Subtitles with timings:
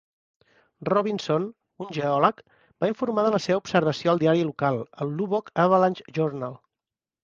[0.89, 1.45] Robinson,
[1.85, 2.41] un geòleg-
[2.85, 6.63] va informar de la seva observació al diari local, el "Lubbock Avalanche-Journal".